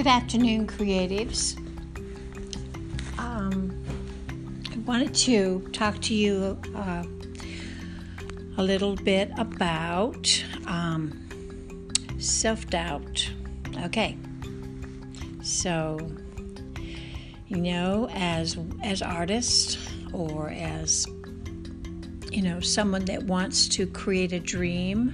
Good 0.00 0.06
afternoon, 0.06 0.66
creatives. 0.66 1.58
Um, 3.18 3.84
I 4.72 4.78
wanted 4.78 5.14
to 5.14 5.60
talk 5.74 6.00
to 6.00 6.14
you 6.14 6.58
uh, 6.74 7.04
a 8.56 8.62
little 8.62 8.96
bit 8.96 9.30
about 9.36 10.42
um, 10.66 11.28
self 12.18 12.66
doubt. 12.70 13.30
Okay, 13.84 14.16
so 15.42 15.98
you 17.48 17.58
know, 17.58 18.08
as 18.14 18.56
as 18.82 19.02
artists 19.02 19.76
or 20.14 20.48
as 20.48 21.06
you 22.32 22.40
know, 22.40 22.58
someone 22.60 23.04
that 23.04 23.24
wants 23.24 23.68
to 23.68 23.86
create 23.86 24.32
a 24.32 24.40
dream. 24.40 25.12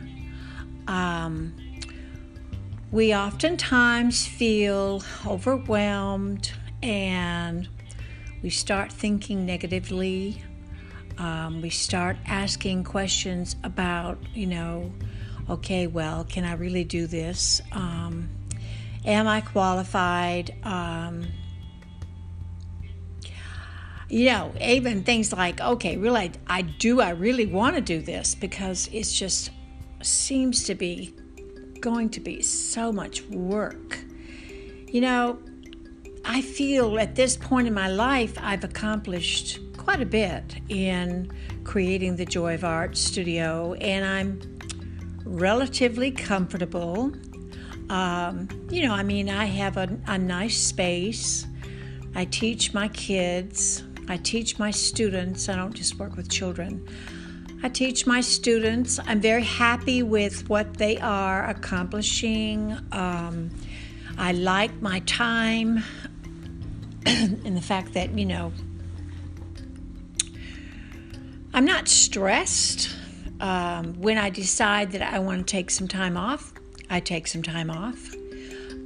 Um, 0.86 1.52
we 2.96 3.14
oftentimes 3.14 4.26
feel 4.26 5.02
overwhelmed 5.26 6.50
and 6.82 7.68
we 8.42 8.48
start 8.48 8.90
thinking 8.90 9.44
negatively. 9.44 10.42
Um, 11.18 11.60
we 11.60 11.68
start 11.68 12.16
asking 12.24 12.84
questions 12.84 13.54
about, 13.64 14.16
you 14.32 14.46
know, 14.46 14.90
okay, 15.50 15.86
well, 15.86 16.24
can 16.24 16.46
I 16.46 16.54
really 16.54 16.84
do 16.84 17.06
this? 17.06 17.60
Um, 17.70 18.30
am 19.04 19.28
I 19.28 19.42
qualified? 19.42 20.54
Um, 20.64 21.26
you 24.08 24.24
know, 24.24 24.54
even 24.58 25.02
things 25.02 25.34
like, 25.34 25.60
okay, 25.60 25.98
really, 25.98 26.32
I 26.46 26.62
do, 26.62 27.02
I 27.02 27.10
really 27.10 27.44
want 27.44 27.76
to 27.76 27.82
do 27.82 28.00
this 28.00 28.34
because 28.34 28.88
it 28.90 29.04
just 29.04 29.50
seems 30.00 30.64
to 30.64 30.74
be 30.74 31.14
going 31.86 32.10
to 32.10 32.18
be 32.18 32.42
so 32.42 32.90
much 32.90 33.22
work. 33.26 34.00
You 34.88 35.02
know, 35.02 35.38
I 36.24 36.42
feel 36.42 36.98
at 36.98 37.14
this 37.14 37.36
point 37.36 37.68
in 37.68 37.74
my 37.74 37.86
life 37.86 38.36
I've 38.42 38.64
accomplished 38.64 39.60
quite 39.76 40.00
a 40.00 40.04
bit 40.04 40.56
in 40.68 41.30
creating 41.62 42.16
the 42.16 42.24
Joy 42.24 42.54
of 42.54 42.64
Art 42.64 42.96
studio, 42.96 43.74
and 43.74 44.04
I'm 44.04 44.58
relatively 45.24 46.10
comfortable. 46.10 47.12
Um, 47.88 48.48
you 48.68 48.88
know, 48.88 48.92
I 48.92 49.04
mean, 49.04 49.30
I 49.30 49.44
have 49.44 49.76
a, 49.76 49.88
a 50.08 50.18
nice 50.18 50.58
space. 50.58 51.46
I 52.16 52.24
teach 52.24 52.74
my 52.74 52.88
kids, 52.88 53.84
I 54.08 54.16
teach 54.16 54.58
my 54.58 54.72
students, 54.72 55.48
I 55.48 55.54
don't 55.54 55.72
just 55.72 56.00
work 56.00 56.16
with 56.16 56.28
children. 56.28 56.84
I 57.62 57.68
teach 57.70 58.06
my 58.06 58.20
students. 58.20 59.00
I'm 59.06 59.20
very 59.20 59.42
happy 59.42 60.02
with 60.02 60.48
what 60.48 60.76
they 60.76 60.98
are 60.98 61.48
accomplishing. 61.48 62.76
Um, 62.92 63.50
I 64.18 64.32
like 64.32 64.82
my 64.82 65.00
time 65.00 65.82
and 67.06 67.56
the 67.56 67.62
fact 67.62 67.94
that, 67.94 68.16
you 68.16 68.26
know, 68.26 68.52
I'm 71.54 71.64
not 71.64 71.88
stressed. 71.88 72.94
Um, 73.40 73.94
when 74.00 74.18
I 74.18 74.30
decide 74.30 74.92
that 74.92 75.02
I 75.02 75.18
want 75.18 75.46
to 75.46 75.50
take 75.50 75.70
some 75.70 75.88
time 75.88 76.16
off, 76.16 76.52
I 76.90 77.00
take 77.00 77.26
some 77.26 77.42
time 77.42 77.70
off. 77.70 78.14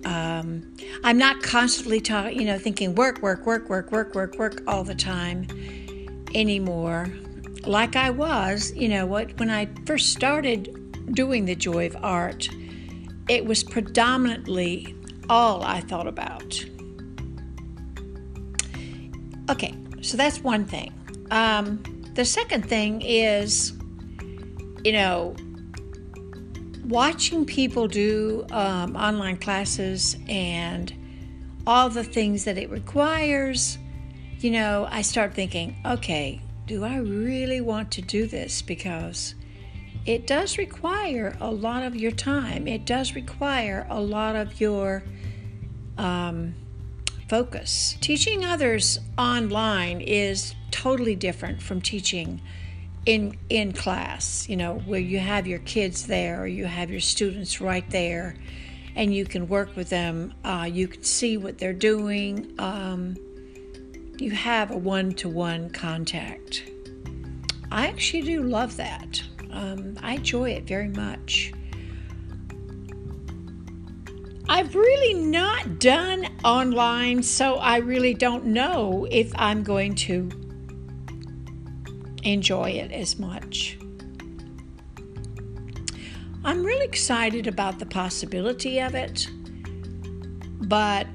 Um, 0.04 0.74
I'm 1.04 1.18
not 1.18 1.42
constantly 1.42 2.00
talking, 2.00 2.38
you 2.38 2.46
know, 2.46 2.58
thinking 2.58 2.94
work, 2.94 3.20
work, 3.20 3.44
work, 3.44 3.68
work, 3.68 3.90
work, 3.92 4.14
work, 4.14 4.36
work 4.36 4.62
all 4.66 4.84
the 4.84 4.94
time 4.94 5.46
anymore 6.34 7.08
like 7.66 7.96
I 7.96 8.10
was, 8.10 8.72
you 8.74 8.88
know, 8.88 9.06
what 9.06 9.38
when 9.38 9.50
I 9.50 9.68
first 9.86 10.12
started 10.12 11.14
doing 11.14 11.44
the 11.44 11.54
joy 11.54 11.86
of 11.86 11.96
art, 12.02 12.48
it 13.28 13.44
was 13.44 13.62
predominantly 13.62 14.94
all 15.28 15.62
I 15.62 15.80
thought 15.80 16.06
about. 16.06 16.64
Okay, 19.48 19.74
so 20.00 20.16
that's 20.16 20.40
one 20.40 20.64
thing. 20.64 20.92
Um, 21.30 21.82
the 22.14 22.24
second 22.24 22.68
thing 22.68 23.02
is, 23.02 23.72
you 24.84 24.92
know, 24.92 25.34
watching 26.84 27.44
people 27.44 27.86
do 27.86 28.44
um, 28.50 28.96
online 28.96 29.36
classes 29.36 30.16
and 30.28 30.92
all 31.66 31.88
the 31.88 32.04
things 32.04 32.44
that 32.44 32.58
it 32.58 32.70
requires, 32.70 33.78
you 34.38 34.50
know, 34.50 34.88
I 34.90 35.02
start 35.02 35.34
thinking, 35.34 35.76
okay, 35.84 36.40
do 36.70 36.84
I 36.84 36.98
really 36.98 37.60
want 37.60 37.90
to 37.90 38.00
do 38.00 38.28
this? 38.28 38.62
Because 38.62 39.34
it 40.06 40.24
does 40.24 40.56
require 40.56 41.36
a 41.40 41.50
lot 41.50 41.82
of 41.82 41.96
your 41.96 42.12
time, 42.12 42.68
it 42.68 42.84
does 42.84 43.16
require 43.16 43.88
a 43.90 44.00
lot 44.00 44.36
of 44.36 44.60
your 44.60 45.02
um, 45.98 46.54
focus. 47.28 47.96
Teaching 48.00 48.44
others 48.44 49.00
online 49.18 50.00
is 50.00 50.54
totally 50.70 51.16
different 51.16 51.60
from 51.60 51.82
teaching 51.82 52.40
in 53.04 53.36
in 53.48 53.72
class 53.72 54.46
you 54.46 54.56
know 54.56 54.74
where 54.80 55.00
you 55.00 55.18
have 55.18 55.46
your 55.46 55.58
kids 55.60 56.06
there 56.06 56.42
or 56.42 56.46
you 56.46 56.66
have 56.66 56.90
your 56.90 57.00
students 57.00 57.58
right 57.58 57.88
there 57.88 58.36
and 58.94 59.14
you 59.14 59.24
can 59.24 59.48
work 59.48 59.74
with 59.74 59.88
them 59.88 60.34
uh, 60.44 60.68
you 60.70 60.86
can 60.86 61.02
see 61.02 61.38
what 61.38 61.56
they're 61.56 61.72
doing 61.72 62.54
um, 62.58 63.16
you 64.20 64.30
have 64.30 64.70
a 64.70 64.76
one 64.76 65.12
to 65.12 65.28
one 65.28 65.70
contact. 65.70 66.64
I 67.72 67.86
actually 67.86 68.22
do 68.22 68.42
love 68.42 68.76
that. 68.76 69.22
Um, 69.50 69.96
I 70.02 70.14
enjoy 70.14 70.50
it 70.50 70.64
very 70.64 70.88
much. 70.88 71.52
I've 74.48 74.74
really 74.74 75.14
not 75.14 75.78
done 75.78 76.26
online, 76.44 77.22
so 77.22 77.54
I 77.56 77.76
really 77.78 78.14
don't 78.14 78.46
know 78.46 79.06
if 79.10 79.32
I'm 79.36 79.62
going 79.62 79.94
to 79.96 80.28
enjoy 82.24 82.70
it 82.70 82.90
as 82.90 83.18
much. 83.18 83.78
I'm 86.42 86.64
really 86.64 86.84
excited 86.84 87.46
about 87.46 87.78
the 87.78 87.86
possibility 87.86 88.80
of 88.80 88.94
it, 88.94 89.28
but 90.62 91.06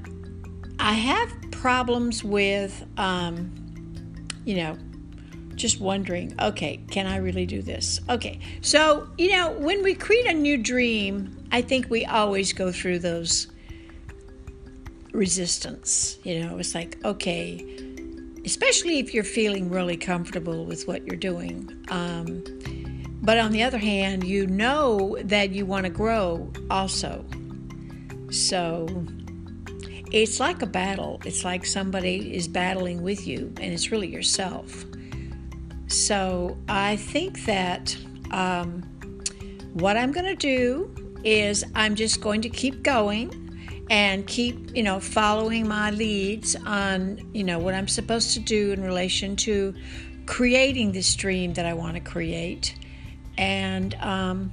I 0.79 0.93
have 0.93 1.44
problems 1.65 2.23
with, 2.23 2.85
um, 2.97 3.51
you 4.45 4.55
know, 4.55 4.77
just 5.55 5.81
wondering, 5.81 6.31
okay, 6.39 6.79
can 6.91 7.07
I 7.07 7.17
really 7.17 7.47
do 7.47 7.63
this? 7.63 7.99
Okay, 8.07 8.39
so, 8.61 9.09
you 9.17 9.31
know, 9.31 9.49
when 9.49 9.81
we 9.81 9.95
create 9.95 10.27
a 10.27 10.33
new 10.35 10.57
dream, 10.57 11.35
I 11.51 11.63
think 11.63 11.89
we 11.89 12.05
always 12.05 12.53
go 12.53 12.71
through 12.71 12.99
those 12.99 13.47
resistance. 15.11 16.19
You 16.23 16.41
know, 16.41 16.59
it's 16.59 16.75
like, 16.75 17.03
okay, 17.03 17.65
especially 18.45 18.99
if 18.99 19.15
you're 19.15 19.23
feeling 19.23 19.71
really 19.71 19.97
comfortable 19.97 20.65
with 20.65 20.87
what 20.87 21.07
you're 21.07 21.17
doing. 21.17 21.83
Um, 21.87 22.43
but 23.23 23.39
on 23.39 23.51
the 23.51 23.63
other 23.63 23.79
hand, 23.79 24.23
you 24.23 24.45
know 24.45 25.17
that 25.23 25.49
you 25.49 25.65
want 25.65 25.85
to 25.85 25.89
grow 25.89 26.47
also. 26.69 27.25
So 28.29 28.85
it's 30.11 30.39
like 30.39 30.61
a 30.61 30.67
battle. 30.67 31.21
It's 31.25 31.43
like 31.43 31.65
somebody 31.65 32.35
is 32.35 32.47
battling 32.47 33.01
with 33.01 33.27
you, 33.27 33.53
and 33.59 33.73
it's 33.73 33.91
really 33.91 34.07
yourself. 34.07 34.85
So 35.87 36.57
I 36.67 36.95
think 36.95 37.45
that 37.45 37.95
um, 38.31 38.81
what 39.73 39.97
I'm 39.97 40.11
going 40.11 40.25
to 40.25 40.35
do 40.35 40.93
is 41.23 41.65
I'm 41.75 41.95
just 41.95 42.21
going 42.21 42.41
to 42.41 42.49
keep 42.49 42.83
going 42.83 43.41
and 43.89 44.25
keep 44.25 44.75
you 44.75 44.83
know 44.83 44.99
following 44.99 45.67
my 45.67 45.91
leads 45.91 46.55
on 46.65 47.19
you 47.33 47.43
know 47.43 47.59
what 47.59 47.73
I'm 47.73 47.87
supposed 47.87 48.33
to 48.33 48.39
do 48.39 48.71
in 48.71 48.83
relation 48.83 49.35
to 49.37 49.75
creating 50.25 50.91
this 50.91 51.15
dream 51.15 51.53
that 51.53 51.65
I 51.65 51.73
want 51.73 51.93
to 51.95 51.99
create 51.99 52.75
and 53.37 53.93
um, 53.95 54.51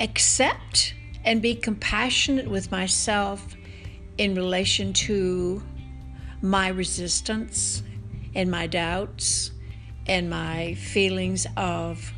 accept 0.00 0.94
and 1.24 1.40
be 1.40 1.54
compassionate 1.54 2.48
with 2.48 2.70
myself 2.72 3.54
in 4.18 4.34
relation 4.34 4.92
to 4.92 5.62
my 6.40 6.68
resistance 6.68 7.82
and 8.34 8.50
my 8.50 8.66
doubts 8.66 9.52
and 10.06 10.28
my 10.28 10.74
feelings 10.74 11.46
of, 11.56 12.12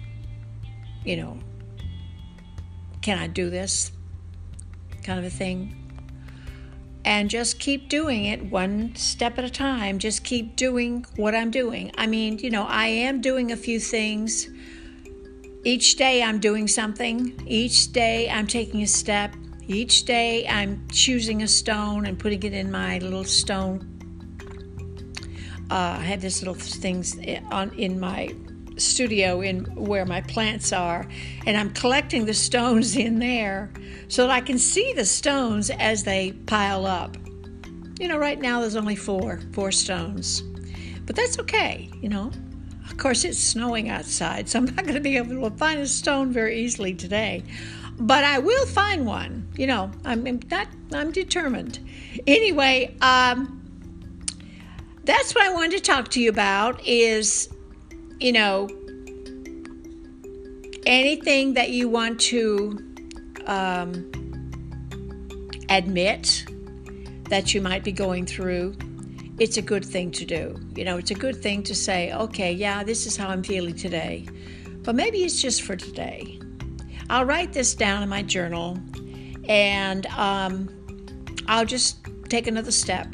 you 1.04 1.16
know, 1.16 1.38
can 3.02 3.18
I 3.18 3.26
do 3.26 3.50
this 3.50 3.92
kind 5.02 5.18
of 5.18 5.24
a 5.24 5.30
thing? 5.30 5.80
And 7.04 7.28
just 7.28 7.58
keep 7.58 7.90
doing 7.90 8.24
it 8.24 8.42
one 8.46 8.96
step 8.96 9.38
at 9.38 9.44
a 9.44 9.50
time. 9.50 9.98
Just 9.98 10.24
keep 10.24 10.56
doing 10.56 11.04
what 11.16 11.34
I'm 11.34 11.50
doing. 11.50 11.92
I 11.98 12.06
mean, 12.06 12.38
you 12.38 12.48
know, 12.48 12.64
I 12.64 12.86
am 12.86 13.20
doing 13.20 13.52
a 13.52 13.56
few 13.56 13.78
things. 13.78 14.48
Each 15.64 15.96
day 15.96 16.22
I'm 16.22 16.40
doing 16.40 16.66
something. 16.66 17.42
Each 17.46 17.92
day 17.92 18.30
I'm 18.30 18.46
taking 18.46 18.82
a 18.82 18.86
step 18.86 19.34
each 19.68 20.04
day 20.04 20.46
I'm 20.48 20.86
choosing 20.90 21.42
a 21.42 21.48
stone 21.48 22.06
and 22.06 22.18
putting 22.18 22.42
it 22.42 22.52
in 22.52 22.70
my 22.70 22.98
little 22.98 23.24
stone. 23.24 23.90
Uh, 25.70 25.96
I 25.98 26.02
have 26.02 26.20
this 26.20 26.40
little 26.42 26.54
things 26.54 27.18
on 27.50 27.72
in 27.78 27.98
my 27.98 28.34
studio 28.76 29.40
in 29.40 29.64
where 29.76 30.04
my 30.04 30.20
plants 30.20 30.72
are, 30.72 31.06
and 31.46 31.56
I'm 31.56 31.70
collecting 31.70 32.26
the 32.26 32.34
stones 32.34 32.96
in 33.06 33.18
there 33.18 33.72
so 34.08 34.26
that 34.26 34.32
I 34.32 34.40
can 34.40 34.58
see 34.58 34.92
the 34.92 35.04
stones 35.04 35.70
as 35.70 36.04
they 36.04 36.32
pile 36.32 36.86
up. 36.86 37.16
You 37.98 38.08
know, 38.08 38.18
right 38.18 38.40
now 38.40 38.60
there's 38.60 38.76
only 38.76 38.96
four, 38.96 39.40
four 39.52 39.70
stones. 39.70 40.42
But 41.06 41.16
that's 41.16 41.38
okay, 41.38 41.90
you 42.00 42.08
know. 42.08 42.32
Of 42.86 42.96
course, 42.98 43.24
it's 43.24 43.38
snowing 43.38 43.88
outside, 43.88 44.48
so 44.48 44.58
I'm 44.58 44.66
not 44.66 44.82
going 44.84 44.94
to 44.94 45.00
be 45.00 45.16
able 45.16 45.48
to 45.48 45.56
find 45.56 45.80
a 45.80 45.86
stone 45.86 46.32
very 46.32 46.60
easily 46.60 46.94
today. 46.94 47.42
But 47.98 48.24
I 48.24 48.38
will 48.38 48.66
find 48.66 49.06
one. 49.06 49.48
You 49.56 49.66
know, 49.66 49.90
I'm 50.04 50.24
not. 50.50 50.68
I'm 50.92 51.12
determined. 51.12 51.78
Anyway, 52.26 52.96
um, 53.00 53.60
that's 55.04 55.34
what 55.34 55.44
I 55.44 55.52
wanted 55.52 55.78
to 55.78 55.80
talk 55.80 56.08
to 56.10 56.20
you 56.20 56.28
about. 56.30 56.84
Is 56.86 57.48
you 58.20 58.32
know 58.32 58.68
anything 60.86 61.54
that 61.54 61.70
you 61.70 61.88
want 61.88 62.20
to 62.20 62.78
um, 63.46 64.10
admit 65.68 66.44
that 67.30 67.54
you 67.54 67.60
might 67.60 67.84
be 67.84 67.92
going 67.92 68.26
through 68.26 68.76
it's 69.38 69.56
a 69.56 69.62
good 69.62 69.84
thing 69.84 70.10
to 70.12 70.24
do. 70.24 70.60
You 70.76 70.84
know, 70.84 70.98
it's 70.98 71.10
a 71.10 71.14
good 71.14 71.42
thing 71.42 71.62
to 71.64 71.74
say, 71.74 72.12
okay, 72.12 72.52
yeah, 72.52 72.84
this 72.84 73.06
is 73.06 73.16
how 73.16 73.28
I'm 73.28 73.42
feeling 73.42 73.74
today. 73.74 74.26
But 74.82 74.94
maybe 74.94 75.24
it's 75.24 75.40
just 75.40 75.62
for 75.62 75.76
today. 75.76 76.38
I'll 77.10 77.24
write 77.24 77.52
this 77.52 77.74
down 77.74 78.02
in 78.02 78.08
my 78.08 78.22
journal 78.22 78.78
and 79.48 80.06
um, 80.06 80.68
I'll 81.46 81.66
just 81.66 81.98
take 82.28 82.46
another 82.46 82.70
step. 82.70 83.08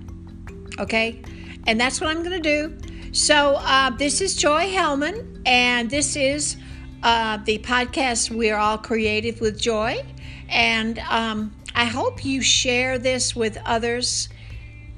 Okay? 0.78 1.22
And 1.66 1.81
that's 1.81 2.00
what 2.00 2.10
I'm 2.10 2.22
going 2.22 2.40
to 2.42 2.69
do. 2.69 2.76
So, 3.12 3.56
uh, 3.58 3.90
this 3.90 4.20
is 4.20 4.37
Joy 4.37 4.72
Hellman, 4.72 5.42
and 5.44 5.90
this 5.90 6.14
is 6.14 6.56
uh, 7.02 7.38
the 7.38 7.58
podcast 7.58 8.31
We're 8.31 8.56
All 8.56 8.78
Creative 8.78 9.40
with 9.40 9.60
Joy. 9.60 10.04
And 10.48 11.00
um, 11.00 11.52
I 11.75 11.87
hope 11.87 12.25
you 12.25 12.40
share 12.40 12.98
this 12.98 13.34
with 13.34 13.58
others 13.64 14.28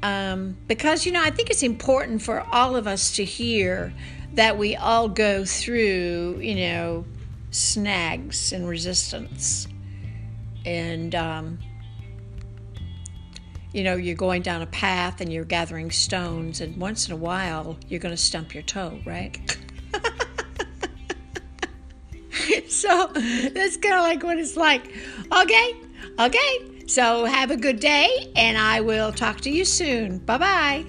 um, 0.03 0.57
because, 0.67 1.07
you 1.07 1.13
know, 1.13 1.23
I 1.23 1.31
think 1.31 1.49
it's 1.49 1.63
important 1.63 2.23
for 2.23 2.41
all 2.53 2.77
of 2.77 2.87
us 2.87 3.17
to 3.17 3.25
hear 3.25 3.95
that 4.35 4.59
we 4.59 4.77
all 4.77 5.09
go 5.09 5.45
through, 5.45 6.39
you 6.41 6.55
know, 6.57 7.05
snags 7.53 8.53
and 8.53 8.69
resistance. 8.69 9.69
And, 10.65 11.15
um, 11.15 11.59
you 13.73 13.85
know, 13.85 13.95
you're 13.95 14.17
going 14.17 14.43
down 14.43 14.63
a 14.63 14.67
path 14.67 15.21
and 15.21 15.33
you're 15.33 15.45
gathering 15.45 15.91
stones, 15.91 16.61
and 16.61 16.77
once 16.77 17.07
in 17.07 17.13
a 17.13 17.17
while, 17.17 17.79
you're 17.89 18.01
going 18.01 18.15
to 18.15 18.21
stump 18.21 18.55
your 18.55 18.63
toe, 18.65 18.99
right? 19.07 19.39
so 22.69 23.11
that's 23.15 23.77
kind 23.77 23.95
of 23.95 24.03
like 24.03 24.23
what 24.23 24.39
it's 24.39 24.57
like. 24.57 24.93
Okay, 25.33 25.77
okay. 26.19 26.87
So 26.87 27.25
have 27.25 27.51
a 27.51 27.57
good 27.57 27.81
day, 27.81 28.31
and 28.37 28.59
I 28.59 28.83
will 28.83 29.13
talk 29.13 29.41
to 29.43 29.51
you 29.51 29.65
soon. 29.65 30.19
Bye 30.19 30.39
bye. 30.39 30.85